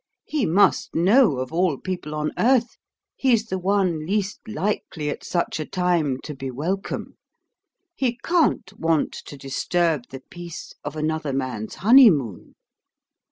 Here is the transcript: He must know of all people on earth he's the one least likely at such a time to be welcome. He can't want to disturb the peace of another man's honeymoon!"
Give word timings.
He 0.25 0.47
must 0.47 0.95
know 0.95 1.37
of 1.37 1.53
all 1.53 1.77
people 1.77 2.15
on 2.15 2.31
earth 2.35 2.75
he's 3.15 3.45
the 3.45 3.59
one 3.59 4.03
least 4.07 4.39
likely 4.47 5.11
at 5.11 5.23
such 5.23 5.59
a 5.59 5.65
time 5.67 6.17
to 6.23 6.33
be 6.33 6.49
welcome. 6.49 7.17
He 7.93 8.17
can't 8.23 8.73
want 8.79 9.11
to 9.11 9.37
disturb 9.37 10.07
the 10.09 10.21
peace 10.31 10.73
of 10.83 10.95
another 10.95 11.33
man's 11.33 11.75
honeymoon!" 11.75 12.55